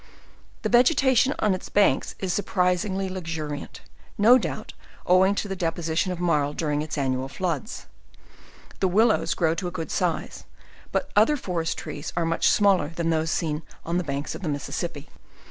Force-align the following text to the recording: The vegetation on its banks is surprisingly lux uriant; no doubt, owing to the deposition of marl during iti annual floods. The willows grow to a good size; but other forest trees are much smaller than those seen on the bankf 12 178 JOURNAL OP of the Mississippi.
The 0.63 0.69
vegetation 0.69 1.35
on 1.37 1.53
its 1.53 1.69
banks 1.69 2.15
is 2.19 2.33
surprisingly 2.33 3.07
lux 3.07 3.29
uriant; 3.37 3.81
no 4.17 4.39
doubt, 4.39 4.73
owing 5.05 5.35
to 5.35 5.47
the 5.47 5.55
deposition 5.55 6.11
of 6.11 6.19
marl 6.19 6.53
during 6.53 6.81
iti 6.81 6.99
annual 6.99 7.27
floods. 7.29 7.85
The 8.79 8.87
willows 8.87 9.35
grow 9.35 9.53
to 9.53 9.67
a 9.67 9.77
good 9.77 9.91
size; 9.91 10.45
but 10.91 11.11
other 11.15 11.37
forest 11.37 11.77
trees 11.77 12.13
are 12.17 12.25
much 12.25 12.49
smaller 12.49 12.93
than 12.95 13.11
those 13.11 13.29
seen 13.29 13.61
on 13.85 13.99
the 13.99 14.03
bankf 14.03 14.31
12 14.31 14.41
178 14.41 14.41
JOURNAL 14.41 14.41
OP 14.41 14.41
of 14.41 14.41
the 14.41 14.49
Mississippi. 14.49 15.09